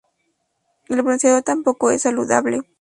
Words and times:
El 0.87 1.03
bronceado 1.03 1.43
tampoco 1.43 1.91
es 1.91 2.01
saludable. 2.01 2.61